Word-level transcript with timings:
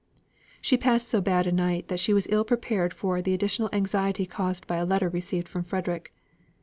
She 0.61 0.77
passed 0.77 1.07
so 1.09 1.21
bad 1.21 1.45
a 1.45 1.51
night 1.51 1.87
that 1.89 1.99
she 1.99 2.11
was 2.11 2.25
ill 2.31 2.43
prepared 2.43 2.91
for 2.91 3.21
the 3.21 3.35
additional 3.35 3.69
anxiety 3.71 4.25
caused 4.25 4.65
by 4.65 4.77
a 4.77 4.83
letter 4.83 5.09
received 5.09 5.47
from 5.47 5.63
Frederick. 5.63 6.11